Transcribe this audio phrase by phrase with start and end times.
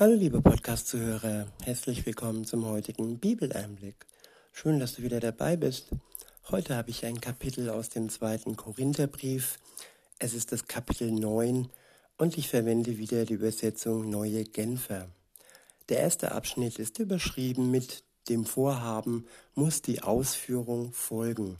[0.00, 4.06] Hallo liebe Podcast-Zuhörer, herzlich willkommen zum heutigen Bibeleinblick.
[4.52, 5.90] Schön, dass du wieder dabei bist.
[6.50, 9.58] Heute habe ich ein Kapitel aus dem zweiten Korintherbrief.
[10.20, 11.68] Es ist das Kapitel 9
[12.16, 15.08] und ich verwende wieder die Übersetzung Neue Genfer.
[15.88, 19.26] Der erste Abschnitt ist überschrieben mit dem Vorhaben
[19.56, 21.58] muss die Ausführung folgen.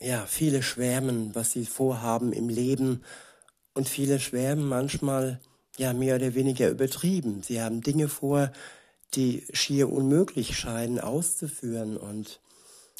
[0.00, 3.02] Ja, viele schwärmen, was sie vorhaben im Leben
[3.74, 5.38] und viele schwärmen manchmal
[5.78, 7.42] ja mehr oder weniger übertrieben.
[7.42, 8.52] Sie haben Dinge vor,
[9.14, 11.96] die schier unmöglich scheinen auszuführen.
[11.96, 12.40] Und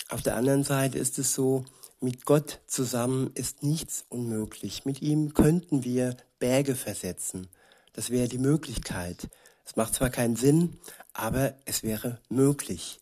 [0.09, 1.65] auf der anderen Seite ist es so,
[2.01, 4.85] mit Gott zusammen ist nichts unmöglich.
[4.85, 7.49] Mit ihm könnten wir Berge versetzen.
[7.93, 9.29] Das wäre die Möglichkeit.
[9.65, 10.79] Es macht zwar keinen Sinn,
[11.13, 12.99] aber es wäre möglich.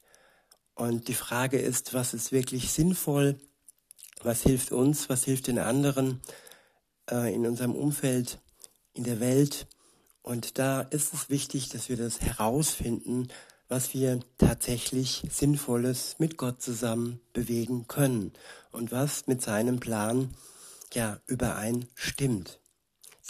[0.75, 3.41] Und die Frage ist, was ist wirklich sinnvoll?
[4.23, 5.09] Was hilft uns?
[5.09, 6.21] Was hilft den anderen
[7.11, 8.39] äh, in unserem Umfeld?
[8.95, 9.67] In der Welt.
[10.23, 13.29] Und da ist es wichtig, dass wir das herausfinden,
[13.69, 18.33] was wir tatsächlich Sinnvolles mit Gott zusammen bewegen können
[18.73, 20.35] und was mit seinem Plan
[20.93, 22.59] ja übereinstimmt.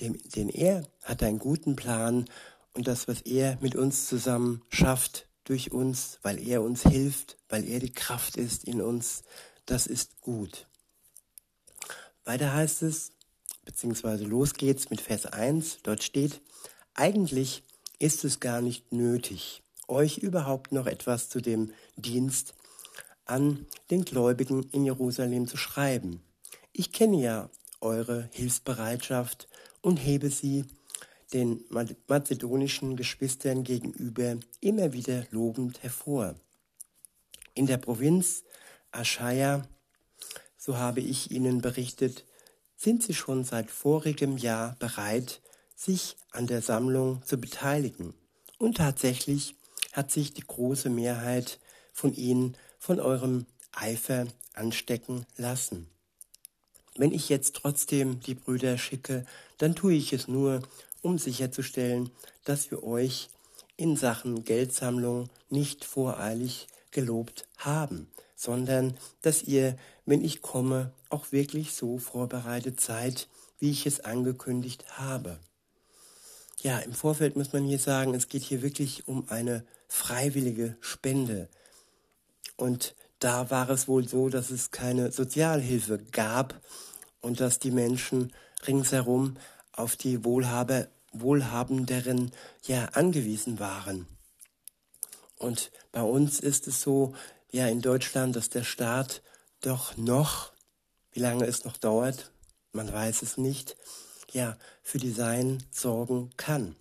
[0.01, 2.25] Dem, denn er hat einen guten Plan
[2.73, 7.65] und das, was er mit uns zusammen schafft, durch uns, weil er uns hilft, weil
[7.69, 9.25] er die Kraft ist in uns,
[9.67, 10.67] das ist gut.
[12.25, 13.13] Weiter heißt es,
[13.65, 15.79] beziehungsweise los geht's mit Vers 1.
[15.83, 16.41] Dort steht,
[16.95, 17.63] eigentlich
[17.99, 22.55] ist es gar nicht nötig, euch überhaupt noch etwas zu dem Dienst
[23.25, 26.23] an den Gläubigen in Jerusalem zu schreiben.
[26.73, 29.49] Ich kenne ja eure Hilfsbereitschaft
[29.81, 30.65] und hebe sie
[31.33, 31.65] den
[32.09, 36.35] mazedonischen Geschwistern gegenüber immer wieder lobend hervor.
[37.55, 38.43] In der Provinz
[38.91, 39.63] Aschaya,
[40.57, 42.25] so habe ich ihnen berichtet,
[42.81, 45.43] sind sie schon seit vorigem Jahr bereit,
[45.77, 48.15] sich an der Sammlung zu beteiligen.
[48.59, 49.55] Und tatsächlich
[49.93, 51.59] hat sich die große Mehrheit
[51.93, 55.89] von ihnen von eurem Eifer anstecken lassen.
[56.97, 59.27] Wenn ich jetzt trotzdem die Brüder schicke,
[59.59, 60.63] dann tue ich es nur,
[61.03, 62.11] um sicherzustellen,
[62.45, 63.29] dass wir euch
[63.77, 71.75] in Sachen Geldsammlung nicht voreilig gelobt haben, sondern dass ihr, wenn ich komme, auch wirklich
[71.75, 73.29] so vorbereitet seid,
[73.59, 75.39] wie ich es angekündigt habe.
[76.63, 81.51] Ja, im Vorfeld muss man hier sagen, es geht hier wirklich um eine freiwillige Spende.
[82.57, 86.59] Und da war es wohl so, dass es keine Sozialhilfe gab
[87.21, 88.33] und dass die Menschen
[88.67, 89.37] ringsherum
[89.73, 92.31] auf die Wohlhaber, Wohlhabenderen
[92.67, 94.07] ja angewiesen waren.
[95.37, 97.15] Und bei uns ist es so,
[97.53, 99.23] ja in Deutschland, dass der Staat
[99.61, 100.53] doch noch,
[101.13, 102.31] wie lange es noch dauert,
[102.73, 103.77] man weiß es nicht,
[104.33, 106.77] ja, für die Sein sorgen kann.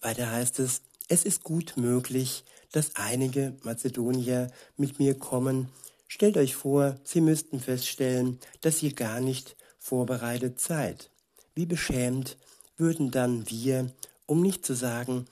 [0.00, 5.68] Weiter heißt es, es ist gut möglich, dass einige Mazedonier mit mir kommen.
[6.06, 11.10] Stellt euch vor, sie müssten feststellen, dass ihr gar nicht vorbereitet seid.
[11.54, 12.36] Wie beschämt
[12.76, 13.92] würden dann wir,
[14.26, 15.26] um nicht zu sagen,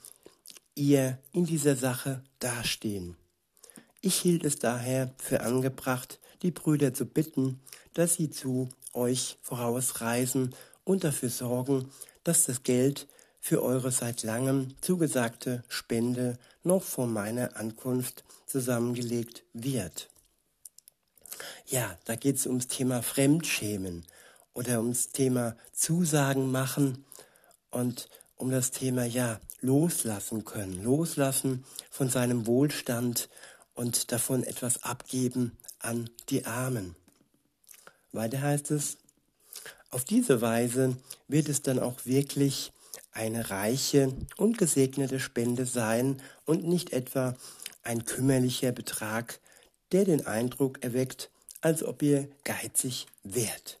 [0.75, 3.15] ihr in dieser Sache dastehen.
[4.01, 7.59] Ich hielt es daher für angebracht, die Brüder zu bitten,
[7.93, 10.55] dass sie zu euch vorausreisen
[10.85, 11.91] und dafür sorgen,
[12.23, 13.07] dass das Geld
[13.41, 20.09] für eure seit langem zugesagte Spende noch vor meiner Ankunft zusammengelegt wird.
[21.67, 24.05] Ja, da geht es ums Thema Fremdschämen
[24.53, 27.05] oder ums Thema Zusagen machen
[27.69, 33.29] und um das Thema ja loslassen können, loslassen von seinem Wohlstand
[33.79, 36.97] und davon etwas abgeben an die Armen.
[38.11, 38.97] Weiter heißt es,
[39.89, 40.97] auf diese Weise
[41.29, 42.73] wird es dann auch wirklich
[43.13, 47.37] eine reiche und gesegnete Spende sein und nicht etwa
[47.81, 49.39] ein kümmerlicher Betrag,
[49.93, 51.29] der den Eindruck erweckt,
[51.61, 53.79] als ob ihr geizig wärt.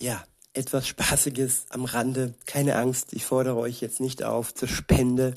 [0.00, 0.24] Ja,
[0.54, 2.34] etwas Spaßiges am Rande.
[2.46, 5.34] Keine Angst, ich fordere euch jetzt nicht auf zur Spende.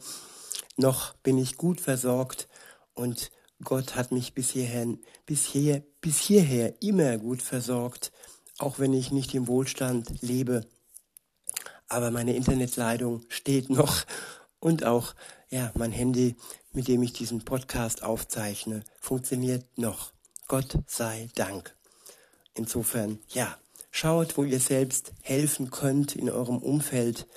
[0.78, 2.48] Noch bin ich gut versorgt
[2.94, 3.32] und
[3.64, 4.88] Gott hat mich bis hierher,
[5.26, 8.12] bis, hier, bis hierher immer gut versorgt,
[8.58, 10.66] auch wenn ich nicht im Wohlstand lebe.
[11.88, 14.06] Aber meine Internetleitung steht noch
[14.60, 15.14] und auch
[15.54, 16.36] ja, mein Handy,
[16.72, 20.12] mit dem ich diesen Podcast aufzeichne, funktioniert noch.
[20.48, 21.76] Gott sei Dank.
[22.56, 23.56] Insofern, ja,
[23.92, 27.28] schaut, wo ihr selbst helfen könnt in eurem Umfeld.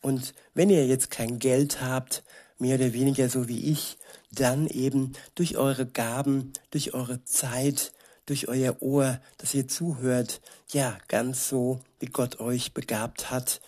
[0.00, 2.22] Und wenn ihr jetzt kein Geld habt,
[2.58, 3.98] mehr oder weniger so wie ich,
[4.34, 7.92] dann eben durch eure Gaben, durch eure Zeit,
[8.26, 10.40] durch euer Ohr, dass ihr zuhört,
[10.72, 13.60] ja, ganz so, wie Gott euch begabt hat,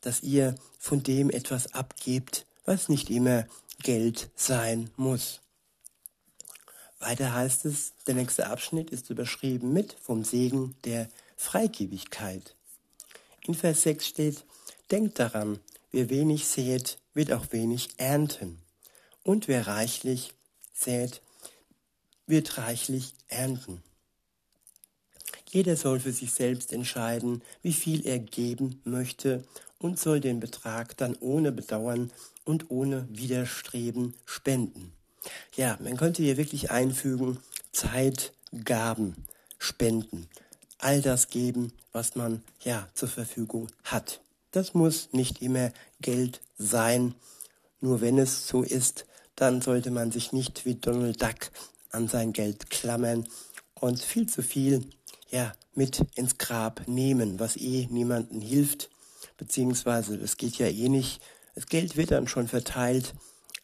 [0.00, 3.46] dass ihr von dem etwas abgebt, was nicht immer
[3.82, 5.40] Geld sein muss.
[6.98, 12.54] Weiter heißt es, der nächste Abschnitt ist überschrieben mit vom Segen der Freigebigkeit.
[13.46, 14.44] In Vers 6 steht,
[14.90, 15.60] denkt daran,
[15.92, 18.60] wer wenig sät, wird auch wenig ernten.
[19.22, 20.32] Und wer reichlich
[20.72, 21.20] sät,
[22.26, 23.82] wird reichlich ernten.
[25.50, 29.44] Jeder soll für sich selbst entscheiden, wie viel er geben möchte
[29.78, 32.12] und soll den Betrag dann ohne Bedauern
[32.44, 34.92] und ohne Widerstreben spenden.
[35.56, 37.38] Ja, man könnte hier wirklich einfügen,
[37.72, 38.32] Zeit,
[38.64, 39.26] Gaben,
[39.58, 40.28] Spenden,
[40.78, 44.20] all das geben, was man ja zur Verfügung hat.
[44.52, 47.14] Das muss nicht immer Geld sein.
[47.80, 49.06] Nur wenn es so ist,
[49.40, 51.50] dann sollte man sich nicht wie Donald Duck
[51.90, 53.26] an sein Geld klammern
[53.74, 54.84] und viel zu viel
[55.30, 58.90] ja mit ins Grab nehmen, was eh niemanden hilft,
[59.38, 61.22] beziehungsweise es geht ja eh nicht.
[61.54, 63.14] Das Geld wird dann schon verteilt,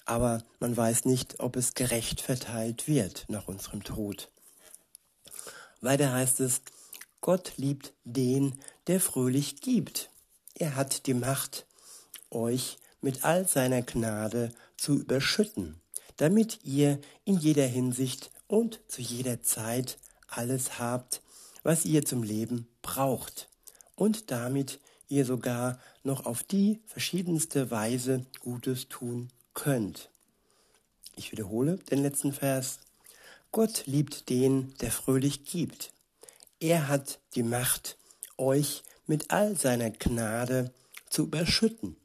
[0.06, 4.30] aber man weiß nicht, ob es gerecht verteilt wird nach unserem Tod.
[5.82, 6.62] Weiter heißt es,
[7.20, 10.08] Gott liebt den, der fröhlich gibt.
[10.54, 11.66] Er hat die Macht,
[12.30, 15.80] euch mit all seiner Gnade zu überschütten,
[16.16, 21.22] damit ihr in jeder Hinsicht und zu jeder Zeit alles habt,
[21.62, 23.48] was ihr zum Leben braucht
[23.96, 30.10] und damit ihr sogar noch auf die verschiedenste Weise Gutes tun könnt.
[31.16, 32.80] Ich wiederhole den letzten Vers.
[33.52, 35.92] Gott liebt den, der fröhlich gibt.
[36.60, 37.96] Er hat die Macht,
[38.36, 40.72] euch mit all seiner Gnade
[41.08, 41.96] zu überschütten,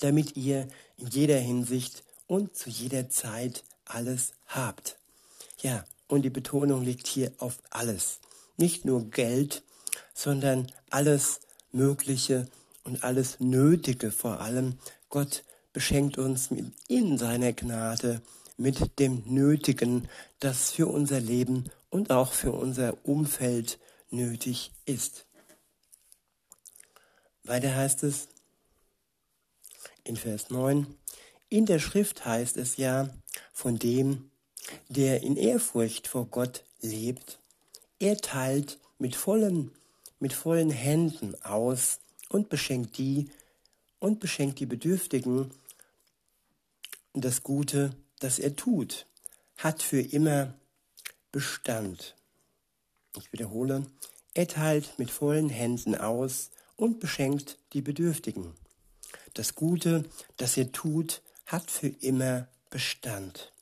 [0.00, 0.68] damit ihr
[1.02, 4.96] in jeder Hinsicht und zu jeder Zeit alles habt.
[5.60, 8.20] Ja, und die Betonung liegt hier auf alles.
[8.56, 9.62] Nicht nur Geld,
[10.14, 11.40] sondern alles
[11.72, 12.48] Mögliche
[12.84, 14.78] und alles Nötige vor allem.
[15.08, 16.50] Gott beschenkt uns
[16.88, 18.22] in seiner Gnade
[18.56, 20.08] mit dem Nötigen,
[20.38, 23.78] das für unser Leben und auch für unser Umfeld
[24.10, 25.26] nötig ist.
[27.42, 28.28] Weiter heißt es
[30.04, 30.86] in Vers 9,
[31.48, 33.10] in der Schrift heißt es ja
[33.52, 34.30] von dem,
[34.88, 37.38] der in Ehrfurcht vor Gott lebt,
[37.98, 39.70] er teilt mit vollen,
[40.18, 43.28] mit vollen Händen aus und beschenkt die
[43.98, 45.50] und beschenkt die Bedürftigen
[47.14, 49.06] das Gute, das er tut,
[49.56, 50.54] hat für immer
[51.30, 52.14] Bestand.
[53.16, 53.86] Ich wiederhole,
[54.34, 58.54] er teilt mit vollen Händen aus und beschenkt die Bedürftigen.
[59.34, 60.04] Das Gute,
[60.36, 63.52] das er tut, hat für immer Bestand.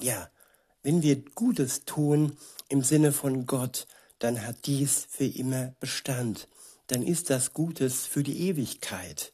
[0.00, 0.28] Ja,
[0.82, 2.36] wenn wir Gutes tun
[2.68, 3.86] im Sinne von Gott,
[4.18, 6.48] dann hat dies für immer Bestand.
[6.86, 9.32] Dann ist das Gutes für die Ewigkeit.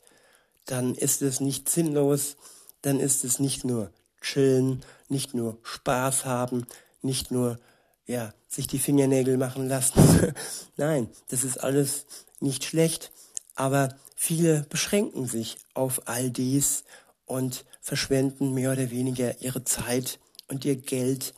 [0.66, 2.36] Dann ist es nicht sinnlos,
[2.82, 6.66] dann ist es nicht nur chillen, nicht nur Spaß haben,
[7.02, 7.58] nicht nur
[8.06, 10.34] ja, sich die Fingernägel machen lassen.
[10.76, 12.06] Nein, das ist alles
[12.40, 13.12] nicht schlecht,
[13.60, 16.82] aber viele beschränken sich auf all dies
[17.26, 20.18] und verschwenden mehr oder weniger ihre Zeit
[20.48, 21.34] und ihr Geld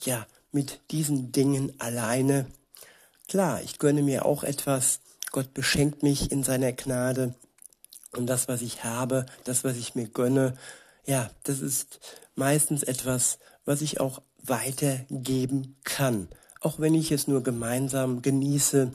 [0.00, 2.46] ja mit diesen Dingen alleine.
[3.26, 5.00] Klar, ich gönne mir auch etwas.
[5.32, 7.34] Gott beschenkt mich in seiner Gnade
[8.12, 10.56] und das, was ich habe, das, was ich mir gönne,
[11.04, 11.98] ja, das ist
[12.36, 16.28] meistens etwas, was ich auch weitergeben kann.
[16.60, 18.92] Auch wenn ich es nur gemeinsam genieße,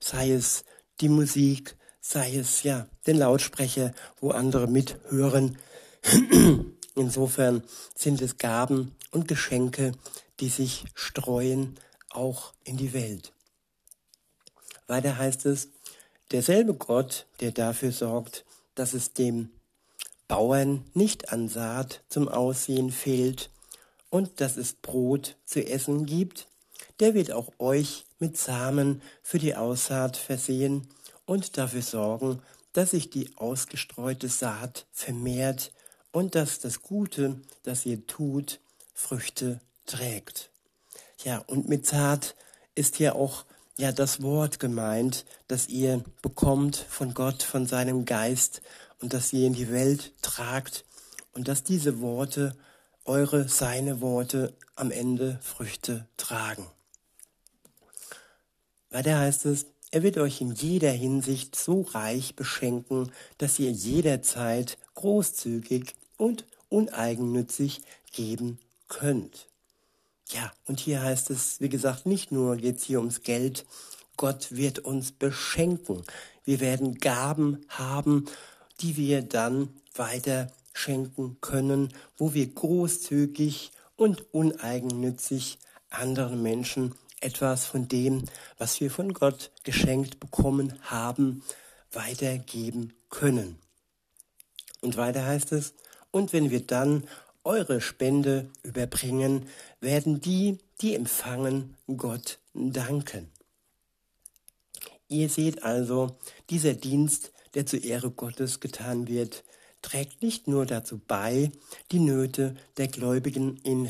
[0.00, 0.64] sei es
[1.02, 5.56] die Musik, sei es ja den Lautsprecher, wo andere mithören.
[6.94, 7.64] Insofern
[7.96, 9.92] sind es Gaben und Geschenke,
[10.38, 11.78] die sich streuen
[12.10, 13.32] auch in die Welt.
[14.86, 15.68] Weiter heißt es,
[16.30, 18.44] derselbe Gott, der dafür sorgt,
[18.74, 19.48] dass es dem
[20.28, 23.48] Bauern nicht an Saat zum Aussehen fehlt
[24.10, 26.48] und dass es Brot zu essen gibt,
[27.00, 30.86] der wird auch euch mit Samen für die Aussaat versehen
[31.26, 35.72] und dafür sorgen, dass sich die ausgestreute Saat vermehrt
[36.12, 38.60] und dass das Gute, das ihr tut,
[38.94, 40.50] Früchte trägt.
[41.24, 42.34] Ja, und mit Saat
[42.74, 43.44] ist hier auch
[43.76, 48.62] ja das Wort gemeint, das ihr bekommt von Gott, von seinem Geist
[49.00, 50.84] und dass ihr in die Welt tragt
[51.32, 52.56] und dass diese Worte,
[53.04, 56.66] eure, seine Worte am Ende Früchte tragen.
[58.90, 64.76] Weiter heißt es, er wird euch in jeder Hinsicht so reich beschenken, dass ihr jederzeit
[64.94, 68.58] großzügig und uneigennützig geben
[68.88, 69.46] könnt.
[70.30, 73.66] Ja, und hier heißt es, wie gesagt, nicht nur geht es hier ums Geld,
[74.16, 76.02] Gott wird uns beschenken.
[76.42, 78.24] Wir werden Gaben haben,
[78.80, 85.58] die wir dann weiter schenken können, wo wir großzügig und uneigennützig
[85.88, 88.24] anderen Menschen etwas von dem,
[88.58, 91.42] was wir von Gott geschenkt bekommen haben,
[91.92, 93.58] weitergeben können.
[94.80, 95.74] Und weiter heißt es,
[96.10, 97.04] und wenn wir dann
[97.42, 99.46] eure Spende überbringen,
[99.80, 103.30] werden die, die empfangen, Gott danken.
[105.08, 106.16] Ihr seht also,
[106.50, 109.44] dieser Dienst, der zur Ehre Gottes getan wird,
[109.82, 111.52] trägt nicht nur dazu bei,
[111.92, 113.86] die Nöte der Gläubigen in,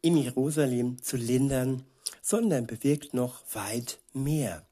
[0.00, 1.84] in Jerusalem zu lindern,
[2.22, 4.64] sondern bewirkt noch weit mehr,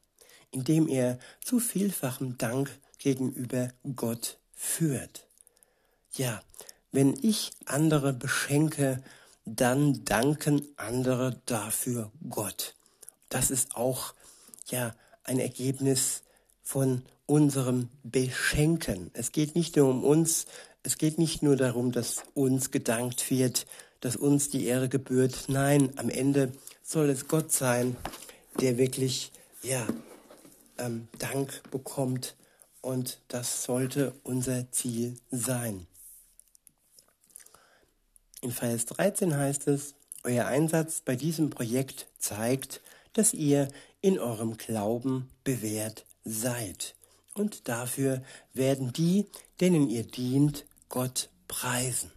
[0.49, 5.27] indem er zu vielfachem Dank gegenüber Gott führt.
[6.13, 6.41] Ja,
[6.91, 9.03] wenn ich andere beschenke,
[9.45, 12.75] dann danken andere dafür Gott.
[13.29, 14.13] Das ist auch
[14.67, 16.23] ja ein Ergebnis
[16.63, 19.09] von unserem Beschenken.
[19.13, 20.45] Es geht nicht nur um uns,
[20.83, 23.67] es geht nicht nur darum, dass uns gedankt wird,
[23.99, 25.45] dass uns die Ehre gebührt.
[25.47, 26.51] Nein, am Ende
[26.91, 27.95] soll es Gott sein,
[28.59, 29.31] der wirklich
[29.63, 29.87] ja
[30.77, 32.35] ähm, Dank bekommt
[32.81, 35.87] und das sollte unser Ziel sein.
[38.41, 39.93] In Vers 13 heißt es,
[40.23, 42.81] euer Einsatz bei diesem Projekt zeigt,
[43.13, 43.69] dass ihr
[44.01, 46.95] in eurem Glauben bewährt seid.
[47.33, 48.21] Und dafür
[48.53, 49.27] werden die,
[49.61, 52.11] denen ihr dient, Gott preisen.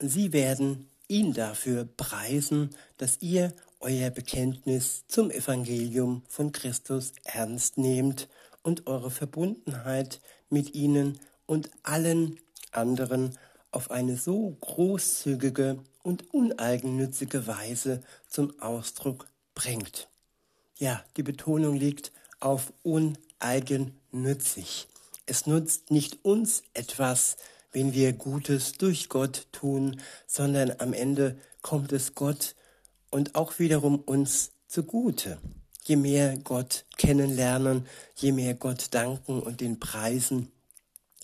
[0.00, 8.28] Sie werden ihn dafür preisen, dass ihr euer Bekenntnis zum Evangelium von Christus ernst nehmt
[8.62, 12.38] und eure Verbundenheit mit ihnen und allen
[12.70, 13.36] anderen
[13.72, 20.08] auf eine so großzügige und uneigennützige Weise zum Ausdruck bringt.
[20.78, 24.86] Ja, die Betonung liegt auf uneigennützig.
[25.26, 27.36] Es nutzt nicht uns etwas,
[27.72, 32.54] wenn wir Gutes durch Gott tun, sondern am Ende kommt es Gott
[33.10, 35.38] und auch wiederum uns zugute.
[35.84, 37.86] Je mehr Gott kennenlernen,
[38.16, 40.50] je mehr Gott danken und den preisen,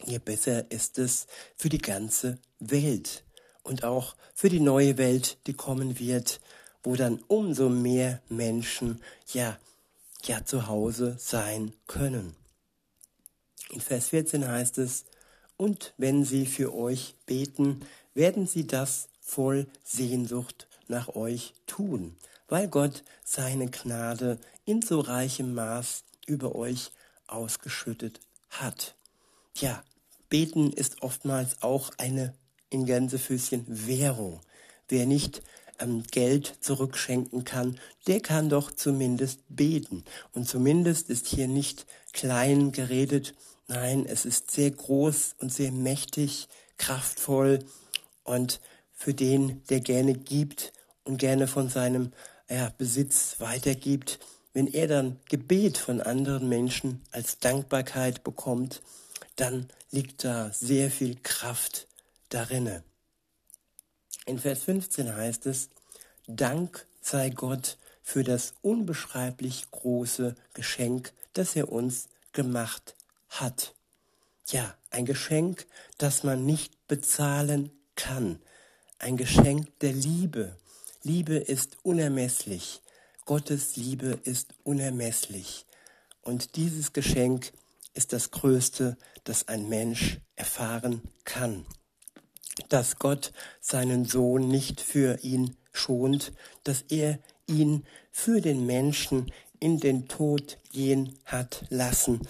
[0.05, 1.27] je besser ist es
[1.57, 3.25] für die ganze Welt
[3.63, 6.41] und auch für die neue Welt, die kommen wird,
[6.83, 9.59] wo dann umso mehr Menschen ja
[10.27, 12.35] ja zu Hause sein können.
[13.71, 15.05] In Vers 14 heißt es,
[15.57, 17.81] und wenn sie für euch beten,
[18.15, 22.17] werden sie das voll Sehnsucht nach euch tun,
[22.49, 26.91] weil Gott seine Gnade in so reichem Maß über euch
[27.27, 28.21] ausgeschüttet
[28.51, 28.95] hat.
[29.57, 29.83] Ja,
[30.29, 32.35] beten ist oftmals auch eine
[32.71, 34.41] in Gänsefüßchen Währung.
[34.89, 35.43] Wer nicht
[35.79, 40.05] ähm, Geld zurückschenken kann, der kann doch zumindest beten.
[40.33, 43.35] Und zumindest ist hier nicht klein geredet,
[43.69, 47.61] nein, es ist sehr groß und sehr mächtig, kraftvoll
[48.25, 48.61] und
[48.93, 50.73] für den, der gerne gibt
[51.05, 52.13] und gerne von seinem
[52.49, 54.19] ja, Besitz weitergibt,
[54.53, 58.83] wenn er dann Gebet von anderen Menschen als Dankbarkeit bekommt,
[59.37, 61.87] dann liegt da sehr viel Kraft
[62.31, 62.83] darinne.
[64.25, 65.69] In Vers 15 heißt es,
[66.27, 72.96] Dank sei Gott für das unbeschreiblich große Geschenk, das er uns gemacht
[73.41, 73.75] hat.
[74.49, 75.67] Ja, ein Geschenk,
[75.99, 78.41] das man nicht bezahlen kann.
[78.99, 80.57] Ein Geschenk der Liebe.
[81.03, 82.81] Liebe ist unermesslich.
[83.25, 85.67] Gottes Liebe ist unermesslich.
[86.23, 87.53] Und dieses Geschenk
[87.95, 91.67] ist das Größte, das ein Mensch erfahren kann.
[92.69, 96.33] Dass Gott seinen Sohn nicht für ihn schont,
[96.65, 102.21] dass er ihn für den Menschen in den Tod gehen hat lassen,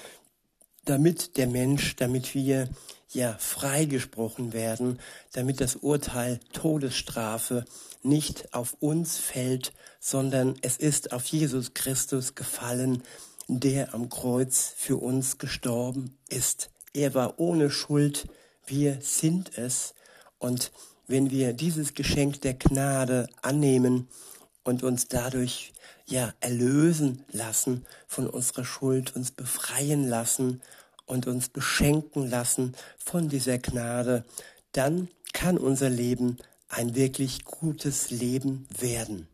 [0.86, 2.68] damit der Mensch, damit wir
[3.12, 4.98] ja freigesprochen werden,
[5.32, 7.64] damit das Urteil Todesstrafe
[8.02, 13.02] nicht auf uns fällt, sondern es ist auf Jesus Christus gefallen,
[13.48, 16.70] der am Kreuz für uns gestorben ist.
[16.92, 18.26] Er war ohne Schuld,
[18.66, 19.94] wir sind es.
[20.38, 20.72] Und
[21.06, 24.08] wenn wir dieses Geschenk der Gnade annehmen
[24.66, 25.72] und uns dadurch
[26.06, 30.60] ja erlösen lassen von unserer Schuld, uns befreien lassen
[31.06, 34.24] und uns beschenken lassen von dieser Gnade,
[34.72, 39.28] dann kann unser Leben ein wirklich gutes Leben werden.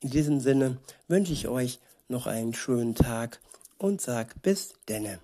[0.00, 3.38] In diesem Sinne wünsche ich euch noch einen schönen Tag
[3.76, 5.20] und sag bis denne.